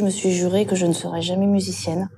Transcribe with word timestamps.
Je 0.00 0.06
me 0.06 0.10
suis 0.10 0.32
juré 0.32 0.64
que 0.64 0.74
je 0.74 0.86
ne 0.86 0.94
serais 0.94 1.20
jamais 1.20 1.44
musicienne 1.44 2.08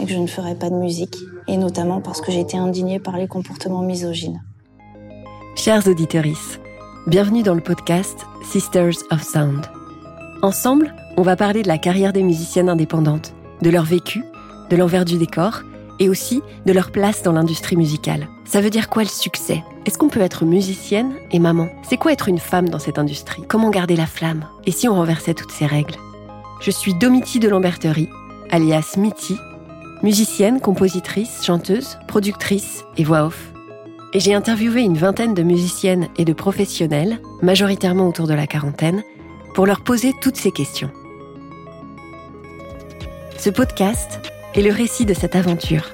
et 0.00 0.06
que 0.06 0.10
je 0.10 0.16
ne 0.16 0.26
ferais 0.26 0.54
pas 0.54 0.70
de 0.70 0.74
musique, 0.74 1.18
et 1.48 1.58
notamment 1.58 2.00
parce 2.00 2.22
que 2.22 2.32
j'étais 2.32 2.56
indignée 2.56 2.98
par 2.98 3.18
les 3.18 3.28
comportements 3.28 3.82
misogynes. 3.82 4.42
Chers 5.54 5.86
auditeurs, 5.86 6.24
bienvenue 7.06 7.42
dans 7.42 7.52
le 7.52 7.60
podcast 7.60 8.26
Sisters 8.42 8.94
of 9.10 9.22
Sound. 9.22 9.66
Ensemble, 10.40 10.94
on 11.18 11.22
va 11.22 11.36
parler 11.36 11.62
de 11.62 11.68
la 11.68 11.76
carrière 11.76 12.14
des 12.14 12.22
musiciennes 12.22 12.70
indépendantes, 12.70 13.34
de 13.60 13.68
leur 13.68 13.84
vécu, 13.84 14.24
de 14.70 14.76
l'envers 14.76 15.04
du 15.04 15.18
décor 15.18 15.60
et 15.98 16.08
aussi 16.08 16.40
de 16.64 16.72
leur 16.72 16.90
place 16.90 17.22
dans 17.22 17.32
l'industrie 17.32 17.76
musicale. 17.76 18.28
Ça 18.46 18.62
veut 18.62 18.70
dire 18.70 18.88
quoi 18.88 19.02
le 19.02 19.10
succès? 19.10 19.62
Est-ce 19.84 19.98
qu'on 19.98 20.08
peut 20.08 20.22
être 20.22 20.46
musicienne 20.46 21.12
et 21.32 21.38
maman? 21.38 21.68
C'est 21.86 21.98
quoi 21.98 22.14
être 22.14 22.30
une 22.30 22.38
femme 22.38 22.70
dans 22.70 22.78
cette 22.78 22.98
industrie? 22.98 23.42
Comment 23.46 23.68
garder 23.68 23.94
la 23.94 24.06
flamme? 24.06 24.46
Et 24.64 24.72
si 24.72 24.88
on 24.88 24.94
renversait 24.94 25.34
toutes 25.34 25.52
ces 25.52 25.66
règles? 25.66 25.96
Je 26.60 26.70
suis 26.70 26.92
Domiti 26.92 27.40
de 27.40 27.48
Lamberterie, 27.48 28.10
alias 28.50 28.96
Mitty, 28.98 29.38
musicienne, 30.02 30.60
compositrice, 30.60 31.42
chanteuse, 31.42 31.96
productrice 32.06 32.84
et 32.98 33.04
voix 33.04 33.24
off. 33.24 33.50
Et 34.12 34.20
j'ai 34.20 34.34
interviewé 34.34 34.82
une 34.82 34.98
vingtaine 34.98 35.32
de 35.32 35.42
musiciennes 35.42 36.08
et 36.18 36.26
de 36.26 36.34
professionnels, 36.34 37.18
majoritairement 37.40 38.06
autour 38.06 38.26
de 38.26 38.34
la 38.34 38.46
quarantaine, 38.46 39.02
pour 39.54 39.64
leur 39.64 39.82
poser 39.82 40.12
toutes 40.20 40.36
ces 40.36 40.50
questions. 40.50 40.90
Ce 43.38 43.48
podcast 43.48 44.20
est 44.54 44.60
le 44.60 44.70
récit 44.70 45.06
de 45.06 45.14
cette 45.14 45.36
aventure. 45.36 45.90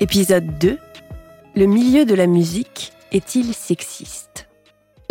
Épisode 0.00 0.58
2. 0.58 0.78
Le 1.56 1.66
milieu 1.66 2.06
de 2.06 2.14
la 2.14 2.26
musique 2.26 2.94
est-il 3.12 3.52
sexiste? 3.52 4.31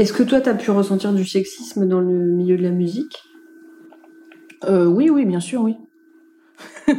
Est-ce 0.01 0.13
que 0.13 0.23
toi, 0.23 0.41
tu 0.41 0.49
as 0.49 0.55
pu 0.55 0.71
ressentir 0.71 1.13
du 1.13 1.23
sexisme 1.23 1.87
dans 1.87 1.99
le 1.99 2.07
milieu 2.07 2.57
de 2.57 2.63
la 2.63 2.71
musique? 2.71 3.21
Euh, 4.63 4.87
Oui, 4.87 5.11
oui, 5.11 5.25
bien 5.25 5.39
sûr, 5.39 5.61
oui. 5.61 5.77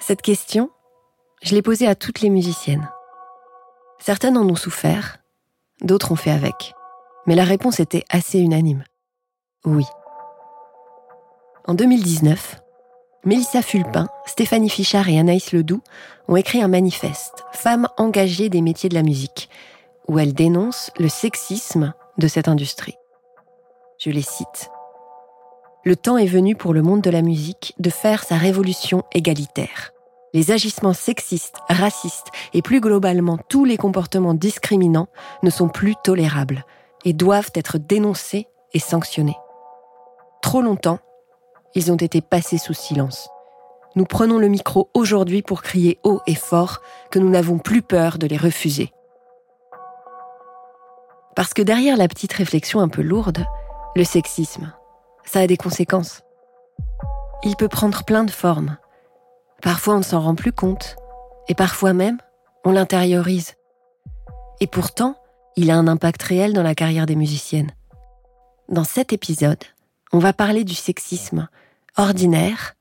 Cette 0.00 0.22
question, 0.22 0.70
je 1.42 1.54
l'ai 1.54 1.60
posée 1.60 1.86
à 1.86 1.94
toutes 1.94 2.22
les 2.22 2.30
musiciennes. 2.30 2.88
Certaines 3.98 4.38
en 4.38 4.48
ont 4.48 4.56
souffert, 4.56 5.18
d'autres 5.82 6.12
ont 6.12 6.16
fait 6.16 6.30
avec. 6.30 6.72
Mais 7.26 7.34
la 7.34 7.44
réponse 7.44 7.78
était 7.78 8.04
assez 8.08 8.38
unanime. 8.38 8.84
Oui. 9.66 9.84
En 11.66 11.74
2019, 11.74 12.63
Mélissa 13.24 13.62
Fulpin, 13.62 14.06
Stéphanie 14.26 14.68
Fichard 14.68 15.08
et 15.08 15.18
Anaïs 15.18 15.52
Ledoux 15.52 15.80
ont 16.28 16.36
écrit 16.36 16.60
un 16.60 16.68
manifeste, 16.68 17.44
Femmes 17.52 17.88
engagées 17.96 18.50
des 18.50 18.60
métiers 18.60 18.90
de 18.90 18.94
la 18.94 19.02
musique, 19.02 19.48
où 20.08 20.18
elles 20.18 20.34
dénoncent 20.34 20.90
le 20.98 21.08
sexisme 21.08 21.94
de 22.18 22.28
cette 22.28 22.48
industrie. 22.48 22.96
Je 23.98 24.10
les 24.10 24.22
cite. 24.22 24.68
Le 25.84 25.96
temps 25.96 26.18
est 26.18 26.26
venu 26.26 26.54
pour 26.54 26.74
le 26.74 26.82
monde 26.82 27.00
de 27.00 27.10
la 27.10 27.22
musique 27.22 27.74
de 27.78 27.88
faire 27.88 28.24
sa 28.24 28.36
révolution 28.36 29.04
égalitaire. 29.12 29.92
Les 30.34 30.50
agissements 30.50 30.92
sexistes, 30.92 31.56
racistes 31.70 32.28
et 32.52 32.60
plus 32.60 32.80
globalement 32.80 33.38
tous 33.48 33.64
les 33.64 33.78
comportements 33.78 34.34
discriminants 34.34 35.08
ne 35.42 35.50
sont 35.50 35.68
plus 35.68 35.94
tolérables 36.04 36.66
et 37.06 37.14
doivent 37.14 37.52
être 37.54 37.78
dénoncés 37.78 38.48
et 38.74 38.80
sanctionnés. 38.80 39.36
Trop 40.42 40.60
longtemps, 40.60 40.98
ils 41.74 41.90
ont 41.92 41.96
été 41.96 42.20
passés 42.20 42.58
sous 42.58 42.74
silence. 42.74 43.28
Nous 43.96 44.04
prenons 44.04 44.38
le 44.38 44.48
micro 44.48 44.90
aujourd'hui 44.94 45.42
pour 45.42 45.62
crier 45.62 45.98
haut 46.02 46.20
et 46.26 46.34
fort 46.34 46.80
que 47.10 47.18
nous 47.18 47.30
n'avons 47.30 47.58
plus 47.58 47.82
peur 47.82 48.18
de 48.18 48.26
les 48.26 48.36
refuser. 48.36 48.92
Parce 51.36 51.54
que 51.54 51.62
derrière 51.62 51.96
la 51.96 52.08
petite 52.08 52.32
réflexion 52.32 52.80
un 52.80 52.88
peu 52.88 53.02
lourde, 53.02 53.44
le 53.96 54.04
sexisme, 54.04 54.72
ça 55.24 55.40
a 55.40 55.46
des 55.46 55.56
conséquences. 55.56 56.22
Il 57.44 57.56
peut 57.56 57.68
prendre 57.68 58.04
plein 58.04 58.24
de 58.24 58.30
formes. 58.30 58.76
Parfois 59.62 59.94
on 59.94 59.98
ne 59.98 60.02
s'en 60.02 60.20
rend 60.20 60.34
plus 60.34 60.52
compte, 60.52 60.96
et 61.48 61.54
parfois 61.54 61.92
même 61.92 62.18
on 62.64 62.72
l'intériorise. 62.72 63.54
Et 64.60 64.66
pourtant, 64.66 65.16
il 65.56 65.70
a 65.70 65.76
un 65.76 65.86
impact 65.86 66.22
réel 66.22 66.52
dans 66.52 66.62
la 66.62 66.74
carrière 66.74 67.06
des 67.06 67.16
musiciennes. 67.16 67.70
Dans 68.68 68.84
cet 68.84 69.12
épisode, 69.12 69.62
on 70.12 70.18
va 70.18 70.32
parler 70.32 70.64
du 70.64 70.74
sexisme, 70.74 71.48
ordinaire 71.96 72.76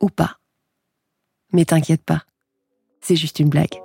ou 0.00 0.08
pas. 0.08 0.38
Mais 1.52 1.64
t'inquiète 1.64 2.02
pas, 2.02 2.24
c'est 3.00 3.16
juste 3.16 3.38
une 3.38 3.48
blague. 3.48 3.80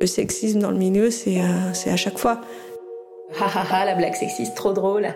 Le 0.00 0.06
sexisme 0.06 0.60
dans 0.60 0.70
le 0.70 0.76
milieu, 0.76 1.10
c'est 1.10 1.40
euh, 1.40 1.72
à 1.72 1.96
chaque 1.96 2.18
fois. 2.18 2.40
Ha 3.34 3.84
la 3.84 3.94
blague 3.94 4.14
sexiste, 4.14 4.54
trop 4.54 4.72
drôle. 4.72 5.08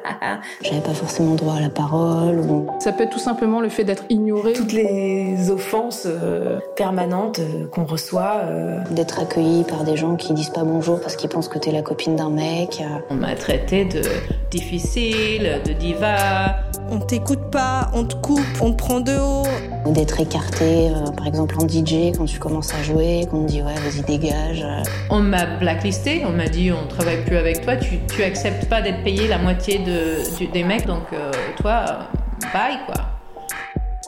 J'avais 0.62 0.80
pas 0.80 0.92
forcément 0.92 1.36
droit 1.36 1.54
à 1.54 1.60
la 1.60 1.70
parole. 1.70 2.42
Ça 2.80 2.92
peut 2.92 3.04
être 3.04 3.10
tout 3.10 3.20
simplement 3.20 3.60
le 3.60 3.68
fait 3.68 3.84
d'être 3.84 4.04
ignoré. 4.08 4.52
Toutes 4.52 4.72
les 4.72 5.50
offenses 5.50 6.06
euh, 6.06 6.58
permanentes 6.76 7.38
euh, 7.38 7.66
qu'on 7.68 7.84
reçoit. 7.84 8.40
Euh. 8.44 8.80
D'être 8.90 9.20
accueilli 9.20 9.64
par 9.64 9.84
des 9.84 9.96
gens 9.96 10.16
qui 10.16 10.34
disent 10.34 10.50
pas 10.50 10.64
bonjour 10.64 11.00
parce 11.00 11.14
qu'ils 11.14 11.30
pensent 11.30 11.48
que 11.48 11.58
t'es 11.58 11.70
la 11.70 11.82
copine 11.82 12.16
d'un 12.16 12.30
mec. 12.30 12.82
On 13.10 13.14
m'a 13.14 13.36
traité 13.36 13.84
de 13.84 14.02
difficile, 14.50 15.60
de 15.64 15.72
diva. 15.72 16.56
On 16.90 16.98
t'écoute 16.98 17.50
pas, 17.52 17.90
on 17.94 18.04
te 18.04 18.16
coupe, 18.16 18.40
on 18.60 18.72
te 18.72 18.76
prend 18.76 19.00
de 19.00 19.16
haut. 19.16 19.46
D'être 19.86 20.20
écarté, 20.20 20.92
par 21.16 21.26
exemple 21.26 21.56
en 21.58 21.66
DJ, 21.66 22.16
quand 22.16 22.26
tu 22.26 22.38
commences 22.38 22.72
à 22.74 22.82
jouer, 22.82 23.26
qu'on 23.30 23.44
te 23.44 23.50
dit 23.50 23.62
ouais, 23.62 23.74
vas-y, 23.74 24.02
dégage. 24.02 24.64
On 25.08 25.20
m'a 25.20 25.46
blacklisté, 25.46 26.22
on 26.24 26.30
m'a 26.30 26.48
dit 26.48 26.70
on 26.70 26.86
travaille 26.86 27.24
plus 27.24 27.36
avec 27.36 27.62
toi, 27.62 27.76
tu 27.76 27.98
tu 28.06 28.22
acceptes 28.22 28.66
pas 28.66 28.82
d'être 28.82 29.02
payé 29.02 29.26
la 29.26 29.38
moitié 29.38 29.78
de, 29.78 30.52
des 30.52 30.64
mecs, 30.64 30.86
donc 30.86 31.12
euh, 31.12 31.32
toi, 31.56 32.08
bye 32.52 32.78
quoi. 32.86 32.94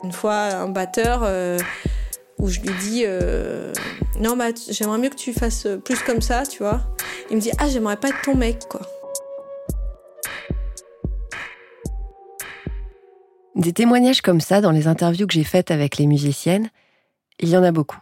Une 0.03 0.11
fois, 0.11 0.35
un 0.35 0.69
batteur 0.69 1.21
euh, 1.23 1.57
où 2.37 2.49
je 2.49 2.59
lui 2.59 2.71
dis 2.81 3.03
euh, 3.05 3.73
non, 4.19 4.37
bah, 4.37 4.49
j'aimerais 4.69 4.99
mieux 4.99 5.09
que 5.09 5.15
tu 5.15 5.33
fasses 5.33 5.67
plus 5.83 5.99
comme 6.03 6.21
ça, 6.21 6.43
tu 6.45 6.59
vois. 6.59 6.81
Il 7.29 7.37
me 7.37 7.41
dit 7.41 7.51
ah, 7.57 7.67
j'aimerais 7.67 7.97
pas 7.97 8.09
être 8.09 8.21
ton 8.23 8.35
mec, 8.35 8.67
quoi. 8.69 8.81
Des 13.63 13.71
témoignages 13.71 14.21
comme 14.21 14.41
ça 14.41 14.59
dans 14.59 14.71
les 14.71 14.87
interviews 14.87 15.25
que 15.25 15.33
j'ai 15.33 15.45
faites 15.45 15.71
avec 15.71 15.97
les 15.97 16.05
musiciennes, 16.05 16.69
il 17.39 17.47
y 17.47 17.55
en 17.55 17.63
a 17.63 17.71
beaucoup. 17.71 17.99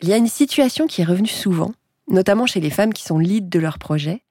Il 0.00 0.08
y 0.08 0.14
a 0.14 0.16
une 0.16 0.26
situation 0.26 0.86
qui 0.86 1.02
est 1.02 1.04
revenue 1.04 1.28
souvent, 1.28 1.72
notamment 2.08 2.46
chez 2.46 2.60
les 2.60 2.70
femmes 2.70 2.94
qui 2.94 3.02
sont 3.02 3.18
leads 3.18 3.50
de 3.50 3.58
leur 3.58 3.78
projet, 3.78 4.22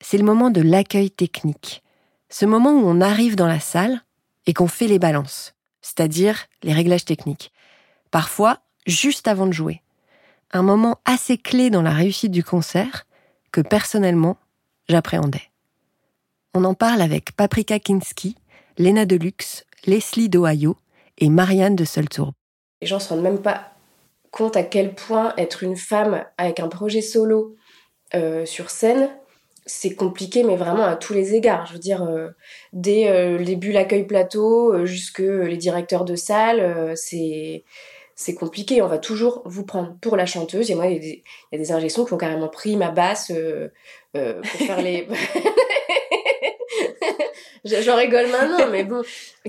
c'est 0.00 0.16
le 0.16 0.24
moment 0.24 0.48
de 0.48 0.62
l'accueil 0.62 1.10
technique. 1.10 1.82
Ce 2.30 2.46
moment 2.46 2.72
où 2.72 2.84
on 2.86 3.02
arrive 3.02 3.36
dans 3.36 3.46
la 3.46 3.60
salle 3.60 4.02
et 4.46 4.54
qu'on 4.54 4.66
fait 4.66 4.86
les 4.86 4.98
balances, 4.98 5.54
c'est-à-dire 5.82 6.46
les 6.62 6.72
réglages 6.72 7.04
techniques. 7.04 7.52
Parfois, 8.10 8.60
juste 8.86 9.28
avant 9.28 9.46
de 9.46 9.52
jouer. 9.52 9.82
Un 10.52 10.62
moment 10.62 11.00
assez 11.04 11.36
clé 11.36 11.68
dans 11.68 11.82
la 11.82 11.92
réussite 11.92 12.32
du 12.32 12.42
concert 12.42 13.06
que 13.52 13.60
personnellement, 13.60 14.38
j'appréhendais. 14.88 15.50
On 16.54 16.64
en 16.64 16.72
parle 16.72 17.02
avec 17.02 17.32
Paprika 17.36 17.78
Kinski, 17.78 18.36
Lena 18.78 19.04
Deluxe, 19.04 19.66
Leslie 19.86 20.28
d'Ohio 20.28 20.76
et 21.18 21.28
Marianne 21.28 21.76
de 21.76 21.84
Soltour. 21.84 22.32
Les 22.80 22.86
gens 22.86 22.98
se 22.98 23.08
rendent 23.08 23.22
même 23.22 23.42
pas 23.42 23.72
compte 24.30 24.56
à 24.56 24.62
quel 24.62 24.94
point 24.94 25.34
être 25.36 25.62
une 25.62 25.76
femme 25.76 26.24
avec 26.38 26.60
un 26.60 26.68
projet 26.68 27.02
solo 27.02 27.56
euh, 28.14 28.46
sur 28.46 28.70
scène, 28.70 29.10
c'est 29.66 29.94
compliqué, 29.94 30.42
mais 30.42 30.56
vraiment 30.56 30.84
à 30.84 30.96
tous 30.96 31.12
les 31.12 31.34
égards. 31.34 31.66
Je 31.66 31.74
veux 31.74 31.78
dire, 31.78 32.02
euh, 32.02 32.30
dès 32.72 33.08
euh, 33.08 33.38
les 33.38 33.56
bulles 33.56 33.76
accueil 33.76 34.04
plateau 34.04 34.72
euh, 34.72 34.86
jusque 34.86 35.20
les 35.20 35.56
directeurs 35.56 36.04
de 36.04 36.16
salle, 36.16 36.96
c'est 36.96 37.64
c'est 38.14 38.34
compliqué. 38.34 38.82
On 38.82 38.88
va 38.88 38.98
toujours 38.98 39.42
vous 39.46 39.64
prendre 39.64 39.96
pour 40.00 40.16
la 40.16 40.26
chanteuse. 40.26 40.70
Et 40.70 40.74
moi, 40.74 40.86
il 40.86 41.02
y 41.04 41.22
a 41.54 41.58
des, 41.58 41.72
injections 41.72 42.04
qui 42.04 42.12
ont 42.12 42.18
carrément 42.18 42.48
pris 42.48 42.76
ma 42.76 42.90
basse 42.90 43.32
pour 44.12 44.60
faire 44.66 44.82
les. 44.82 45.08
J'en 47.64 47.96
rigole 47.96 48.26
maintenant, 48.26 48.66
mais 48.70 48.82
bon, 48.84 49.02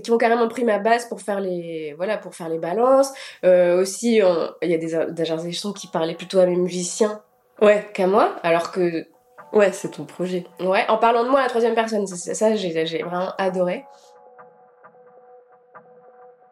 qui 0.03 0.11
ont 0.11 0.17
carrément 0.17 0.47
pris 0.47 0.63
ma 0.63 0.77
basse 0.77 1.05
pour 1.05 1.21
faire 1.21 1.39
les, 1.39 1.93
voilà, 1.97 2.17
pour 2.17 2.35
faire 2.35 2.49
les 2.49 2.59
balances. 2.59 3.11
aussi, 3.43 4.21
il 4.61 4.69
y 4.69 4.73
a 4.73 4.77
des, 4.77 5.11
des 5.11 5.31
injections 5.31 5.73
qui 5.73 5.87
parlaient 5.87 6.15
plutôt 6.15 6.39
à 6.39 6.45
mes 6.45 6.55
musiciens, 6.55 7.21
ouais, 7.61 7.89
qu'à 7.93 8.05
moi, 8.05 8.35
alors 8.43 8.71
que 8.71 9.07
Ouais, 9.53 9.71
c'est 9.71 9.91
ton 9.91 10.05
projet. 10.05 10.45
Ouais, 10.59 10.83
en 10.89 10.97
parlant 10.97 11.23
de 11.23 11.29
moi 11.29 11.39
à 11.39 11.43
la 11.43 11.49
troisième 11.49 11.75
personne, 11.75 12.07
ça 12.07 12.55
j'ai 12.55 13.03
vraiment 13.03 13.33
adoré. 13.37 13.85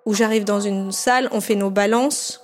Où 0.06 0.14
j'arrive 0.14 0.44
dans 0.44 0.60
une 0.60 0.92
salle, 0.92 1.28
on 1.32 1.42
fait 1.42 1.56
nos 1.56 1.72
balances. 1.72 2.42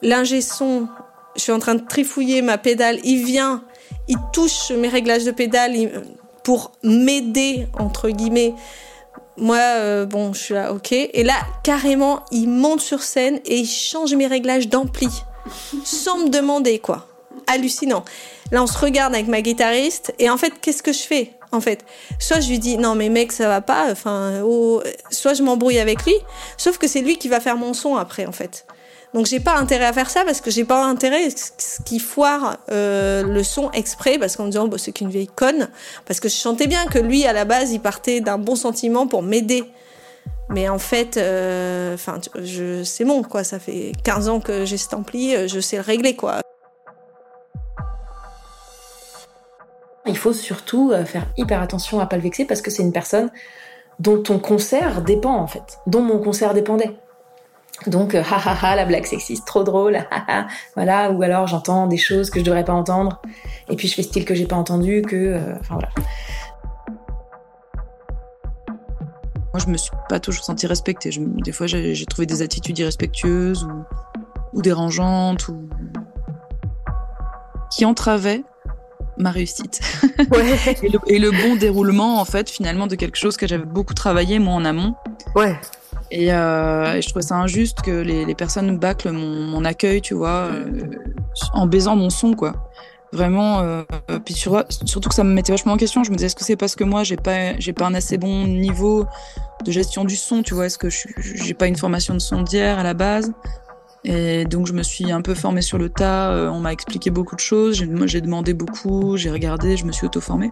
L'ingé 0.00 0.40
son, 0.42 0.86
je 1.34 1.42
suis 1.42 1.52
en 1.52 1.58
train 1.58 1.74
de 1.74 1.84
trifouiller 1.84 2.40
ma 2.40 2.56
pédale, 2.56 3.00
il 3.02 3.24
vient, 3.24 3.64
il 4.06 4.16
touche 4.32 4.70
mes 4.70 4.88
réglages 4.88 5.24
de 5.24 5.32
pédale 5.32 5.74
pour 6.44 6.72
m'aider, 6.84 7.66
entre 7.78 8.10
guillemets. 8.10 8.54
Moi, 9.36 9.58
euh, 9.58 10.06
bon, 10.06 10.32
je 10.32 10.38
suis 10.38 10.54
là, 10.54 10.72
ok. 10.72 10.92
Et 10.92 11.24
là, 11.24 11.34
carrément, 11.64 12.22
il 12.30 12.48
monte 12.48 12.80
sur 12.80 13.02
scène 13.02 13.40
et 13.44 13.58
il 13.58 13.66
change 13.66 14.14
mes 14.14 14.28
réglages 14.28 14.68
d'ampli. 14.68 15.08
sans 15.84 16.18
me 16.18 16.28
demander, 16.28 16.78
quoi. 16.78 17.06
hallucinant. 17.46 18.04
Là, 18.52 18.62
on 18.62 18.66
se 18.66 18.78
regarde 18.78 19.14
avec 19.14 19.26
ma 19.26 19.42
guitariste 19.42 20.14
et 20.18 20.30
en 20.30 20.36
fait, 20.36 20.52
qu'est-ce 20.60 20.82
que 20.82 20.92
je 20.92 21.00
fais 21.00 21.32
en 21.52 21.60
fait? 21.60 21.84
Soit 22.18 22.40
je 22.40 22.48
lui 22.50 22.58
dis 22.58 22.76
non 22.76 22.94
mais 22.94 23.08
mec 23.08 23.32
ça 23.32 23.48
va 23.48 23.60
pas, 23.60 23.90
enfin, 23.90 24.42
oh, 24.44 24.82
soit 25.10 25.34
je 25.34 25.42
m'embrouille 25.42 25.78
avec 25.78 26.04
lui, 26.04 26.14
sauf 26.56 26.78
que 26.78 26.86
c'est 26.86 27.00
lui 27.00 27.16
qui 27.16 27.28
va 27.28 27.40
faire 27.40 27.56
mon 27.56 27.74
son 27.74 27.96
après 27.96 28.26
en 28.26 28.32
fait. 28.32 28.66
Donc 29.14 29.26
j'ai 29.26 29.38
pas 29.38 29.56
intérêt 29.56 29.84
à 29.84 29.92
faire 29.92 30.10
ça 30.10 30.24
parce 30.24 30.40
que 30.40 30.50
j'ai 30.50 30.64
pas 30.64 30.84
intérêt 30.84 31.28
qu'il 31.84 32.00
foire 32.00 32.56
euh, 32.72 33.22
le 33.22 33.44
son 33.44 33.70
exprès 33.70 34.18
parce 34.18 34.34
qu'en 34.34 34.46
me 34.46 34.50
disant 34.50 34.66
bah, 34.66 34.76
c'est 34.76 34.90
qu'une 34.90 35.08
vieille 35.08 35.28
conne 35.28 35.68
parce 36.04 36.18
que 36.18 36.28
je 36.28 36.34
chantais 36.34 36.66
bien 36.66 36.84
que 36.86 36.98
lui 36.98 37.24
à 37.24 37.32
la 37.32 37.44
base 37.44 37.70
il 37.70 37.78
partait 37.78 38.20
d'un 38.20 38.38
bon 38.38 38.56
sentiment 38.56 39.06
pour 39.06 39.22
m'aider. 39.22 39.64
Mais 40.50 40.68
en 40.68 40.78
fait, 40.78 41.16
euh, 41.16 41.94
enfin, 41.94 42.20
je 42.42 42.82
c'est 42.82 43.04
bon 43.04 43.22
quoi. 43.22 43.44
Ça 43.44 43.60
fait 43.60 43.92
15 44.02 44.28
ans 44.28 44.40
que 44.40 44.64
j'ai 44.64 44.76
cet 44.76 44.92
ampli, 44.94 45.34
euh, 45.34 45.46
je 45.46 45.60
sais 45.60 45.76
le 45.76 45.82
régler 45.82 46.16
quoi. 46.16 46.40
Il 50.06 50.18
faut 50.18 50.34
surtout 50.34 50.92
faire 51.06 51.26
hyper 51.38 51.62
attention 51.62 51.98
à 51.98 52.06
pas 52.06 52.16
le 52.16 52.22
vexer 52.22 52.44
parce 52.44 52.60
que 52.60 52.70
c'est 52.70 52.82
une 52.82 52.92
personne 52.92 53.30
dont 54.00 54.20
ton 54.20 54.38
concert 54.38 55.00
dépend 55.00 55.36
en 55.36 55.46
fait, 55.46 55.78
dont 55.86 56.02
mon 56.02 56.18
concert 56.18 56.52
dépendait. 56.52 56.94
Donc, 57.86 58.14
ha 58.14 58.22
ha 58.22 58.56
ha, 58.62 58.76
la 58.76 58.84
blague 58.84 59.04
sexiste, 59.04 59.46
trop 59.46 59.64
drôle, 59.64 59.98
voilà, 60.76 61.10
ou 61.10 61.22
alors 61.22 61.46
j'entends 61.46 61.86
des 61.86 61.96
choses 61.96 62.30
que 62.30 62.38
je 62.38 62.44
devrais 62.44 62.64
pas 62.64 62.72
entendre, 62.72 63.20
et 63.68 63.76
puis 63.76 63.88
je 63.88 63.94
fais 63.94 64.02
style 64.02 64.24
que 64.24 64.34
j'ai 64.34 64.46
pas 64.46 64.56
entendu, 64.56 65.02
que, 65.02 65.16
euh, 65.16 65.54
enfin 65.60 65.74
voilà. 65.74 65.90
Moi, 69.52 69.62
je 69.64 69.70
me 69.70 69.76
suis 69.76 69.92
pas 70.08 70.18
toujours 70.18 70.44
sentie 70.44 70.66
respectée. 70.66 71.10
des 71.16 71.52
fois, 71.52 71.66
j'ai 71.66 72.06
trouvé 72.06 72.26
des 72.26 72.42
attitudes 72.42 72.76
irrespectueuses 72.78 73.64
ou, 73.64 74.58
ou 74.58 74.62
dérangeantes, 74.62 75.46
ou 75.48 75.68
qui 77.70 77.84
entravaient 77.84 78.42
ma 79.16 79.30
réussite. 79.30 79.80
Ouais. 80.32 80.56
et, 80.82 80.88
le, 80.88 80.98
et, 81.06 81.18
le, 81.18 81.30
bon 81.30 81.56
déroulement, 81.56 82.20
en 82.20 82.24
fait, 82.24 82.50
finalement, 82.50 82.86
de 82.86 82.96
quelque 82.96 83.16
chose 83.16 83.36
que 83.36 83.46
j'avais 83.46 83.64
beaucoup 83.64 83.94
travaillé, 83.94 84.38
moi, 84.38 84.54
en 84.54 84.64
amont. 84.64 84.94
Ouais. 85.36 85.56
Euh, 86.16 86.94
et, 86.94 87.02
je 87.02 87.08
trouvais 87.08 87.24
ça 87.24 87.36
injuste 87.36 87.82
que 87.82 87.90
les, 87.90 88.34
personnes 88.34 88.78
bâclent 88.78 89.10
mon, 89.10 89.64
accueil, 89.64 90.00
tu 90.00 90.14
vois, 90.14 90.48
euh, 90.50 90.64
en 91.52 91.66
baisant 91.66 91.96
mon 91.96 92.10
son, 92.10 92.34
quoi. 92.34 92.70
Vraiment. 93.12 93.60
Euh, 93.60 93.82
puis 94.24 94.34
sur, 94.34 94.64
surtout 94.84 95.08
que 95.08 95.14
ça 95.14 95.24
me 95.24 95.32
mettait 95.32 95.52
vachement 95.52 95.72
en 95.72 95.76
question. 95.76 96.02
Je 96.02 96.10
me 96.10 96.16
disais, 96.16 96.26
est-ce 96.26 96.36
que 96.36 96.44
c'est 96.44 96.56
parce 96.56 96.74
que 96.74 96.84
moi, 96.84 97.04
j'ai 97.04 97.16
pas, 97.16 97.58
j'ai 97.58 97.72
pas 97.72 97.86
un 97.86 97.94
assez 97.94 98.18
bon 98.18 98.46
niveau 98.46 99.06
de 99.64 99.70
gestion 99.70 100.04
du 100.04 100.16
son, 100.16 100.42
tu 100.42 100.54
vois? 100.54 100.66
Est-ce 100.66 100.78
que 100.78 100.88
j'ai 100.90 101.54
pas 101.54 101.66
une 101.66 101.76
formation 101.76 102.14
de 102.14 102.18
sondière 102.18 102.78
à 102.78 102.82
la 102.82 102.94
base? 102.94 103.32
Et 104.06 104.44
donc 104.44 104.66
je 104.66 104.74
me 104.74 104.82
suis 104.82 105.10
un 105.10 105.22
peu 105.22 105.32
formée 105.32 105.62
sur 105.62 105.78
le 105.78 105.88
tas, 105.88 106.50
on 106.52 106.60
m'a 106.60 106.74
expliqué 106.74 107.08
beaucoup 107.08 107.36
de 107.36 107.40
choses, 107.40 107.82
j'ai 108.04 108.20
demandé 108.20 108.52
beaucoup, 108.52 109.16
j'ai 109.16 109.30
regardé, 109.30 109.78
je 109.78 109.86
me 109.86 109.92
suis 109.92 110.04
auto-formée. 110.04 110.50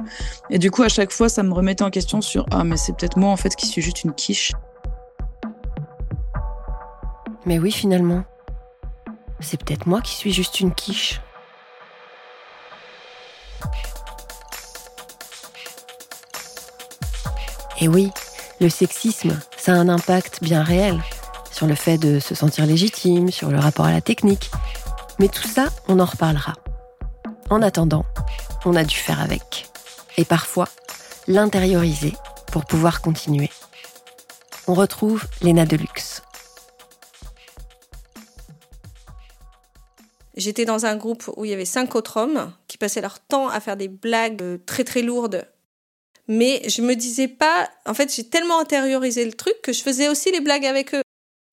Et 0.48 0.58
du 0.58 0.70
coup 0.70 0.82
à 0.82 0.88
chaque 0.88 1.12
fois 1.12 1.28
ça 1.28 1.42
me 1.42 1.52
remettait 1.52 1.84
en 1.84 1.90
question 1.90 2.22
sur 2.22 2.46
ah 2.50 2.64
mais 2.64 2.78
c'est 2.78 2.96
peut-être 2.96 3.18
moi 3.18 3.28
en 3.28 3.36
fait 3.36 3.54
qui 3.54 3.66
suis 3.66 3.82
juste 3.82 4.04
une 4.04 4.14
quiche. 4.14 4.52
Mais 7.44 7.58
oui, 7.58 7.72
finalement. 7.72 8.24
C'est 9.40 9.62
peut-être 9.62 9.86
moi 9.86 10.00
qui 10.00 10.14
suis 10.14 10.32
juste 10.32 10.60
une 10.60 10.72
quiche. 10.72 11.20
Et 17.80 17.88
oui, 17.88 18.12
le 18.60 18.68
sexisme, 18.68 19.36
ça 19.56 19.72
a 19.72 19.76
un 19.76 19.88
impact 19.88 20.42
bien 20.42 20.62
réel 20.62 21.02
sur 21.50 21.66
le 21.66 21.74
fait 21.74 21.98
de 21.98 22.20
se 22.20 22.34
sentir 22.34 22.64
légitime, 22.64 23.32
sur 23.32 23.50
le 23.50 23.58
rapport 23.58 23.86
à 23.86 23.90
la 23.90 24.00
technique. 24.00 24.52
Mais 25.18 25.28
tout 25.28 25.48
ça, 25.48 25.66
on 25.88 25.98
en 25.98 26.04
reparlera. 26.04 26.54
En 27.50 27.60
attendant, 27.60 28.04
on 28.64 28.76
a 28.76 28.84
dû 28.84 28.94
faire 28.94 29.20
avec. 29.20 29.68
Et 30.16 30.24
parfois, 30.24 30.68
l'intérioriser 31.26 32.14
pour 32.52 32.64
pouvoir 32.64 33.00
continuer. 33.00 33.50
On 34.68 34.74
retrouve 34.74 35.24
Léna 35.40 35.66
Deluxe. 35.66 36.22
J'étais 40.36 40.64
dans 40.64 40.86
un 40.86 40.96
groupe 40.96 41.30
où 41.36 41.44
il 41.44 41.50
y 41.50 41.54
avait 41.54 41.64
cinq 41.64 41.94
autres 41.94 42.16
hommes 42.16 42.52
qui 42.68 42.78
passaient 42.78 43.00
leur 43.00 43.20
temps 43.20 43.48
à 43.48 43.60
faire 43.60 43.76
des 43.76 43.88
blagues 43.88 44.42
euh, 44.42 44.58
très 44.64 44.84
très 44.84 45.02
lourdes. 45.02 45.46
Mais 46.28 46.62
je 46.68 46.82
me 46.82 46.94
disais 46.94 47.28
pas, 47.28 47.68
en 47.84 47.94
fait, 47.94 48.14
j'ai 48.14 48.24
tellement 48.24 48.60
intériorisé 48.60 49.24
le 49.24 49.32
truc 49.32 49.54
que 49.62 49.72
je 49.72 49.82
faisais 49.82 50.08
aussi 50.08 50.30
les 50.30 50.40
blagues 50.40 50.64
avec 50.64 50.94
eux. 50.94 51.02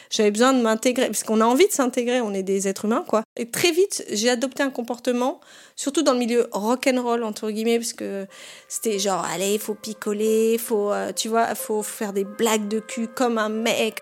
J'avais 0.09 0.31
besoin 0.31 0.53
de 0.53 0.61
m'intégrer, 0.61 1.05
parce 1.07 1.23
qu'on 1.23 1.39
a 1.41 1.45
envie 1.45 1.67
de 1.67 1.71
s'intégrer, 1.71 2.19
on 2.21 2.33
est 2.33 2.41
des 2.41 2.67
êtres 2.67 2.85
humains, 2.85 3.03
quoi. 3.07 3.23
Et 3.35 3.49
très 3.49 3.71
vite, 3.71 4.03
j'ai 4.09 4.29
adopté 4.29 4.63
un 4.63 4.71
comportement, 4.71 5.39
surtout 5.75 6.01
dans 6.01 6.13
le 6.13 6.19
milieu 6.19 6.47
rock 6.51 6.87
and 6.91 7.01
roll 7.01 7.23
entre 7.23 7.51
guillemets, 7.51 7.77
parce 7.77 7.93
que 7.93 8.25
c'était 8.67 8.97
genre, 8.97 9.23
allez, 9.25 9.59
faut 9.59 9.75
picoler, 9.75 10.57
faut, 10.57 10.91
euh, 10.91 11.11
tu 11.13 11.27
vois, 11.27 11.53
faut 11.53 11.83
faire 11.83 12.13
des 12.13 12.23
blagues 12.23 12.67
de 12.67 12.79
cul 12.79 13.07
comme 13.07 13.37
un 13.37 13.49
mec. 13.49 13.99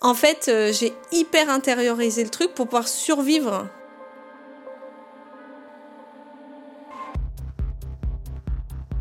En 0.00 0.14
fait, 0.14 0.48
euh, 0.48 0.72
j'ai 0.72 0.92
hyper 1.10 1.50
intériorisé 1.50 2.22
le 2.22 2.30
truc 2.30 2.54
pour 2.54 2.66
pouvoir 2.66 2.86
survivre. 2.86 3.68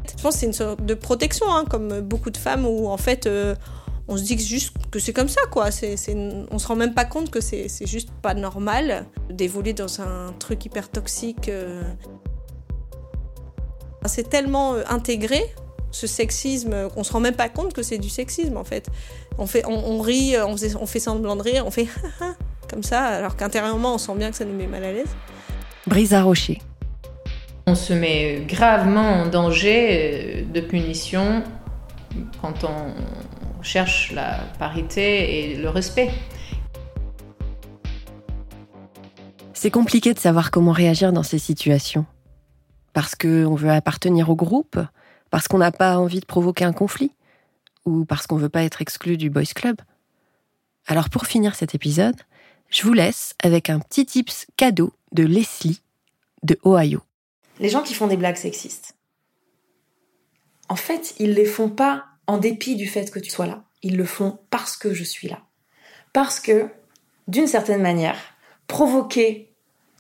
Je 0.08 0.24
pense 0.24 0.34
que 0.34 0.40
c'est 0.40 0.46
une 0.48 0.54
sorte 0.54 0.84
de 0.84 0.94
protection, 0.96 1.46
hein, 1.54 1.66
comme 1.70 2.02
beaucoup 2.02 2.32
de 2.32 2.38
femmes, 2.38 2.66
où 2.66 2.88
en 2.88 2.98
fait, 2.98 3.28
euh, 3.28 3.54
on 4.08 4.18
se 4.18 4.24
dit 4.24 4.36
que 4.36 4.42
juste 4.42 4.74
que 4.90 4.98
c'est 4.98 5.14
comme 5.14 5.28
ça, 5.28 5.42
quoi. 5.52 5.68
On 6.52 6.58
se 6.58 6.68
rend 6.68 6.76
même 6.76 6.96
pas 6.96 7.06
compte 7.06 7.30
que 7.30 7.42
c'est, 7.42 7.68
juste 7.86 8.10
pas 8.24 8.34
normal 8.34 9.06
d'évoluer 9.30 9.74
dans 9.74 10.02
un 10.02 10.34
truc 10.40 10.66
hyper 10.66 10.90
toxique. 10.90 11.50
Euh. 11.50 11.84
C'est 14.06 14.30
tellement 14.30 14.76
intégré 14.90 15.54
ce 15.92 16.08
sexisme 16.08 16.90
qu'on 16.90 17.04
se 17.04 17.12
rend 17.12 17.20
même 17.20 17.36
pas 17.36 17.50
compte 17.50 17.74
que 17.74 17.84
c'est 17.84 17.98
du 17.98 18.10
sexisme 18.10 18.58
en 18.58 18.64
fait. 18.64 18.88
On 19.38 19.48
fait, 19.48 19.64
on, 19.66 20.00
rit, 20.02 20.36
on 20.40 20.58
fait, 20.58 20.76
on 20.76 20.86
fait 20.86 21.00
semblant 21.00 21.36
de 21.36 21.44
rire, 21.44 21.66
on 21.66 21.72
fait 21.72 21.88
comme 22.70 22.84
ça, 22.84 23.04
alors 23.04 23.36
qu'intérieurement 23.36 23.96
on 23.96 23.98
sent 23.98 24.16
bien 24.16 24.30
que 24.30 24.36
ça 24.36 24.46
nous 24.46 24.56
met 24.56 24.68
mal 24.68 24.84
à 24.84 24.92
l'aise. 24.92 25.16
Brisa 25.86 26.22
Rocher. 26.22 26.62
On 27.66 27.76
se 27.76 27.94
met 27.94 28.44
gravement 28.48 29.22
en 29.22 29.28
danger 29.28 29.90
euh, 29.90 30.54
de 30.54 30.62
punition 30.62 31.44
quand 32.42 32.64
on 32.64 32.94
cherche 33.62 34.12
la 34.14 34.40
parité 34.58 35.52
et 35.52 35.56
le 35.56 35.70
respect. 35.70 36.12
C'est 39.54 39.72
compliqué 39.72 40.14
de 40.14 40.20
savoir 40.20 40.52
comment 40.52 40.72
réagir 40.72 41.12
dans 41.12 41.24
ces 41.24 41.40
situations. 41.40 42.06
Parce 42.94 43.16
qu'on 43.16 43.56
veut 43.56 43.72
appartenir 43.72 44.30
au 44.30 44.36
groupe, 44.36 44.80
parce 45.30 45.48
qu'on 45.48 45.58
n'a 45.58 45.72
pas 45.72 45.98
envie 45.98 46.20
de 46.20 46.26
provoquer 46.26 46.66
un 46.66 46.74
conflit 46.74 47.12
Ou 47.86 48.06
parce 48.06 48.28
qu'on 48.28 48.38
veut 48.38 48.50
pas 48.50 48.64
être 48.64 48.82
exclu 48.82 49.18
du 49.18 49.30
Boys 49.30 49.54
Club 49.56 49.78
Alors 50.86 51.10
pour 51.10 51.26
finir 51.26 51.56
cet 51.56 51.76
épisode, 51.76 52.16
je 52.70 52.84
vous 52.84 52.94
laisse 52.94 53.36
avec 53.44 53.70
un 53.70 53.80
petit 53.80 54.06
tips 54.06 54.48
cadeau 54.58 54.94
de 55.12 55.24
Leslie 55.24 55.82
de 56.44 56.58
Ohio. 56.66 57.02
Les 57.60 57.70
gens 57.70 57.82
qui 57.82 57.94
font 57.94 58.08
des 58.08 58.18
blagues 58.18 58.38
sexistes, 58.38 58.96
en 60.70 60.76
fait, 60.76 61.16
ils 61.18 61.34
les 61.34 61.46
font 61.46 61.70
pas 61.70 62.06
en 62.28 62.38
dépit 62.38 62.76
du 62.76 62.88
fait 62.88 63.10
que 63.10 63.20
tu 63.20 63.30
sois 63.30 63.46
là. 63.46 63.64
Ils 63.84 63.98
le 63.98 64.06
font 64.06 64.40
parce 64.50 64.76
que 64.76 64.94
je 64.94 65.04
suis 65.04 65.28
là. 65.28 65.42
Parce 66.14 66.40
que, 66.40 66.68
d'une 67.28 67.48
certaine 67.48 67.82
manière, 67.82 68.18
provoquer 68.68 69.54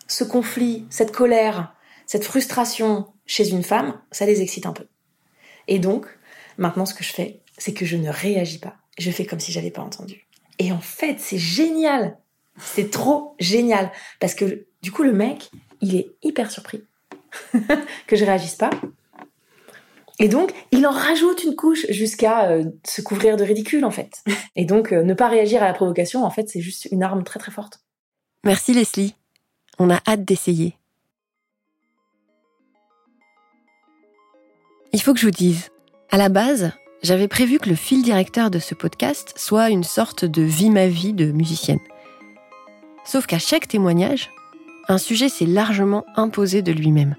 ce 0.07 0.23
conflit, 0.23 0.85
cette 0.89 1.11
colère, 1.11 1.73
cette 2.05 2.25
frustration 2.25 3.07
chez 3.25 3.49
une 3.49 3.63
femme, 3.63 3.99
ça 4.11 4.25
les 4.25 4.41
excite 4.41 4.65
un 4.65 4.73
peu. 4.73 4.87
Et 5.67 5.79
donc, 5.79 6.05
maintenant, 6.57 6.85
ce 6.85 6.93
que 6.93 7.03
je 7.03 7.11
fais, 7.11 7.41
c'est 7.57 7.73
que 7.73 7.85
je 7.85 7.97
ne 7.97 8.09
réagis 8.09 8.59
pas. 8.59 8.75
Je 8.97 9.11
fais 9.11 9.25
comme 9.25 9.39
si 9.39 9.51
j'avais 9.51 9.71
pas 9.71 9.81
entendu. 9.81 10.27
Et 10.59 10.71
en 10.71 10.79
fait, 10.79 11.19
c'est 11.19 11.37
génial. 11.37 12.17
C'est 12.59 12.89
trop 12.89 13.35
génial. 13.39 13.91
Parce 14.19 14.33
que, 14.33 14.65
du 14.81 14.91
coup, 14.91 15.03
le 15.03 15.13
mec, 15.13 15.51
il 15.81 15.95
est 15.95 16.15
hyper 16.23 16.49
surpris 16.49 16.83
que 18.07 18.15
je 18.15 18.25
réagisse 18.25 18.55
pas. 18.55 18.71
Et 20.19 20.29
donc, 20.29 20.51
il 20.71 20.85
en 20.87 20.91
rajoute 20.91 21.43
une 21.43 21.55
couche 21.55 21.85
jusqu'à 21.89 22.49
euh, 22.49 22.63
se 22.87 23.01
couvrir 23.01 23.37
de 23.37 23.43
ridicule, 23.43 23.85
en 23.85 23.91
fait. 23.91 24.23
Et 24.55 24.65
donc, 24.65 24.91
euh, 24.91 25.03
ne 25.03 25.13
pas 25.13 25.27
réagir 25.27 25.61
à 25.61 25.67
la 25.67 25.73
provocation, 25.73 26.23
en 26.23 26.31
fait, 26.31 26.49
c'est 26.49 26.61
juste 26.61 26.87
une 26.91 27.03
arme 27.03 27.23
très 27.23 27.39
très 27.39 27.51
forte. 27.51 27.81
Merci 28.43 28.73
Leslie. 28.73 29.13
On 29.77 29.91
a 29.91 29.99
hâte 30.07 30.25
d'essayer. 30.25 30.75
Il 34.93 35.01
faut 35.01 35.13
que 35.13 35.19
je 35.19 35.25
vous 35.25 35.31
dise, 35.31 35.69
à 36.11 36.17
la 36.17 36.29
base, 36.29 36.71
j'avais 37.03 37.27
prévu 37.27 37.59
que 37.59 37.69
le 37.69 37.75
fil 37.75 38.03
directeur 38.03 38.49
de 38.49 38.59
ce 38.59 38.73
podcast 38.73 39.33
soit 39.35 39.69
une 39.69 39.83
sorte 39.83 40.23
de 40.23 40.41
vie 40.41 40.69
ma 40.69 40.87
vie 40.87 41.13
de 41.13 41.31
musicienne. 41.31 41.79
Sauf 43.05 43.25
qu'à 43.25 43.39
chaque 43.39 43.67
témoignage, 43.67 44.31
un 44.87 44.97
sujet 44.97 45.29
s'est 45.29 45.45
largement 45.45 46.05
imposé 46.15 46.61
de 46.61 46.71
lui-même. 46.71 47.15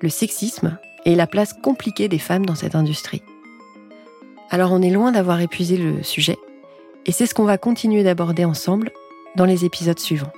Le 0.00 0.08
sexisme 0.08 0.78
et 1.04 1.16
la 1.16 1.26
place 1.26 1.52
compliquée 1.52 2.08
des 2.08 2.18
femmes 2.18 2.46
dans 2.46 2.54
cette 2.54 2.74
industrie. 2.76 3.22
Alors 4.50 4.72
on 4.72 4.82
est 4.82 4.90
loin 4.90 5.12
d'avoir 5.12 5.40
épuisé 5.40 5.76
le 5.76 6.02
sujet, 6.02 6.38
et 7.04 7.12
c'est 7.12 7.26
ce 7.26 7.34
qu'on 7.34 7.44
va 7.44 7.58
continuer 7.58 8.04
d'aborder 8.04 8.44
ensemble 8.44 8.92
dans 9.36 9.44
les 9.44 9.64
épisodes 9.64 9.98
suivants. 9.98 10.32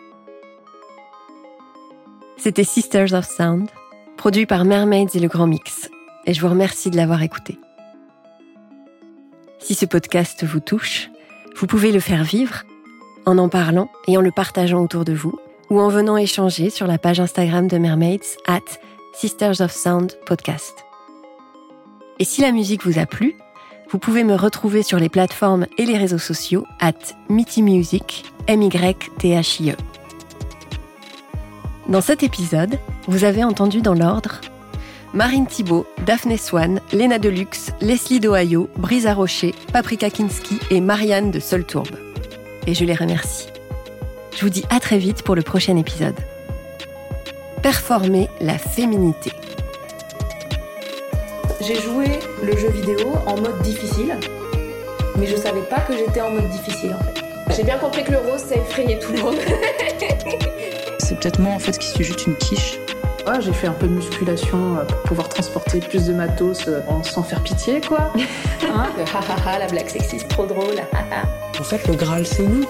C'était 2.38 2.64
Sisters 2.64 3.12
of 3.12 3.26
Sound, 3.26 3.68
produit 4.16 4.46
par 4.46 4.64
Mermaids 4.64 5.08
et 5.14 5.20
le 5.20 5.28
Grand 5.28 5.46
Mix, 5.46 5.88
et 6.26 6.34
je 6.34 6.40
vous 6.40 6.48
remercie 6.48 6.90
de 6.90 6.96
l'avoir 6.96 7.22
écouté. 7.22 7.58
Si 9.58 9.74
ce 9.74 9.86
podcast 9.86 10.44
vous 10.44 10.60
touche, 10.60 11.10
vous 11.56 11.66
pouvez 11.66 11.92
le 11.92 12.00
faire 12.00 12.24
vivre 12.24 12.64
en 13.26 13.38
en 13.38 13.48
parlant 13.48 13.88
et 14.08 14.16
en 14.16 14.20
le 14.20 14.32
partageant 14.32 14.82
autour 14.82 15.04
de 15.04 15.12
vous, 15.12 15.38
ou 15.70 15.80
en 15.80 15.88
venant 15.88 16.16
échanger 16.16 16.70
sur 16.70 16.86
la 16.86 16.98
page 16.98 17.20
Instagram 17.20 17.68
de 17.68 17.78
Mermaids 17.78 18.36
at 18.46 18.60
Sisters 19.14 19.60
of 19.60 19.72
Sound 19.72 20.18
Podcast. 20.26 20.84
Et 22.18 22.24
si 22.24 22.40
la 22.40 22.52
musique 22.52 22.84
vous 22.84 22.98
a 22.98 23.06
plu, 23.06 23.36
vous 23.90 23.98
pouvez 23.98 24.24
me 24.24 24.34
retrouver 24.34 24.82
sur 24.82 24.98
les 24.98 25.08
plateformes 25.08 25.66
et 25.78 25.86
les 25.86 25.96
réseaux 25.96 26.18
sociaux 26.18 26.66
at 26.80 26.92
Mitty 27.28 27.62
Music, 27.62 28.24
M-Y-T-H-I-E. 28.46 29.76
Dans 31.88 32.00
cet 32.00 32.22
épisode, 32.22 32.78
vous 33.06 33.24
avez 33.24 33.44
entendu 33.44 33.82
dans 33.82 33.94
l'ordre 33.94 34.40
Marine 35.14 35.46
Thibault, 35.46 35.84
Daphné 36.06 36.38
Swan, 36.38 36.80
Lena 36.90 37.18
Deluxe, 37.18 37.70
Leslie 37.82 38.18
d'Ohio, 38.18 38.70
Brisa 38.76 39.12
Rocher, 39.12 39.54
Paprika 39.70 40.08
Kinski 40.08 40.58
et 40.70 40.80
Marianne 40.80 41.30
de 41.30 41.38
Soltourbe. 41.38 41.96
Et 42.66 42.72
je 42.72 42.86
les 42.86 42.94
remercie. 42.94 43.48
Je 44.34 44.40
vous 44.40 44.48
dis 44.48 44.64
à 44.70 44.80
très 44.80 44.96
vite 44.96 45.22
pour 45.22 45.34
le 45.34 45.42
prochain 45.42 45.76
épisode. 45.76 46.14
Performer 47.62 48.30
la 48.40 48.56
féminité. 48.56 49.32
J'ai 51.60 51.78
joué 51.78 52.06
le 52.42 52.56
jeu 52.56 52.70
vidéo 52.70 53.12
en 53.26 53.36
mode 53.36 53.60
difficile, 53.60 54.16
mais 55.18 55.26
je 55.26 55.36
savais 55.36 55.60
pas 55.68 55.80
que 55.80 55.94
j'étais 55.94 56.22
en 56.22 56.30
mode 56.30 56.48
difficile 56.48 56.96
en 56.98 57.04
fait. 57.04 57.54
J'ai 57.54 57.64
bien 57.64 57.76
compris 57.76 58.02
que 58.02 58.12
le 58.12 58.18
rose, 58.18 58.40
ça 58.40 58.56
effrayait 58.56 58.98
tout 58.98 59.12
le 59.12 59.20
monde. 59.20 59.36
C'est 60.98 61.18
peut-être 61.18 61.38
moi 61.38 61.52
en 61.52 61.58
fait 61.58 61.76
qui 61.76 61.88
suis 61.88 62.02
juste 62.04 62.26
une 62.26 62.36
quiche. 62.36 62.78
Ouais, 63.26 63.40
j'ai 63.40 63.52
fait 63.52 63.68
un 63.68 63.72
peu 63.72 63.86
de 63.86 63.92
musculation 63.92 64.76
euh, 64.76 64.84
pour 64.84 64.98
pouvoir 65.02 65.28
transporter 65.28 65.78
plus 65.78 66.06
de 66.06 66.12
matos 66.12 66.66
euh, 66.66 66.80
sans 67.04 67.22
faire 67.22 67.40
pitié, 67.42 67.80
quoi. 67.80 68.12
Hein 68.74 68.88
Hahaha, 68.98 69.58
la 69.58 69.66
blague 69.66 69.88
sexiste, 69.88 70.28
trop 70.28 70.46
drôle. 70.46 70.80
En 71.60 71.62
fait, 71.62 71.86
le 71.86 71.94
Graal, 71.94 72.26
c'est 72.26 72.42
nous. 72.42 72.64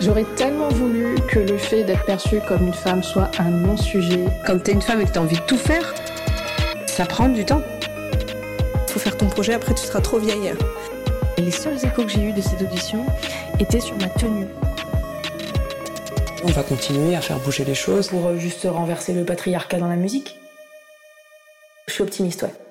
J'aurais 0.00 0.24
tellement 0.36 0.68
voulu 0.68 1.16
que 1.28 1.40
le 1.40 1.58
fait 1.58 1.84
d'être 1.84 2.04
perçue 2.04 2.40
comme 2.48 2.68
une 2.68 2.74
femme 2.74 3.02
soit 3.02 3.30
un 3.38 3.50
non-sujet. 3.50 4.24
Quand 4.46 4.62
t'es 4.62 4.72
une 4.72 4.80
femme 4.80 5.00
et 5.02 5.04
que 5.04 5.10
t'as 5.10 5.20
envie 5.20 5.36
de 5.36 5.42
tout 5.42 5.58
faire, 5.58 5.94
ça 6.86 7.04
prend 7.04 7.28
du 7.28 7.44
temps. 7.44 7.62
Faut 8.88 8.98
faire 8.98 9.16
ton 9.16 9.26
projet, 9.26 9.52
après 9.52 9.74
tu 9.74 9.84
seras 9.84 10.00
trop 10.00 10.18
vieille. 10.18 10.54
Les 11.36 11.50
seuls 11.50 11.76
échos 11.84 12.04
que 12.04 12.08
j'ai 12.08 12.22
eus 12.22 12.32
de 12.32 12.40
cette 12.40 12.62
audition 12.62 13.04
étaient 13.58 13.80
sur 13.80 13.96
ma 13.98 14.08
tenue. 14.08 14.46
On 16.42 16.52
va 16.52 16.62
continuer 16.62 17.14
à 17.16 17.20
faire 17.20 17.38
bouger 17.38 17.64
les 17.64 17.74
choses. 17.74 18.08
Pour 18.08 18.26
euh, 18.26 18.36
juste 18.38 18.64
renverser 18.64 19.12
le 19.12 19.24
patriarcat 19.24 19.78
dans 19.78 19.88
la 19.88 19.96
musique? 19.96 20.36
Je 21.86 21.92
suis 21.92 22.02
optimiste, 22.02 22.42
ouais. 22.42 22.69